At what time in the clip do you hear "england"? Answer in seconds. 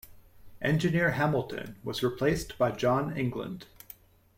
3.15-3.67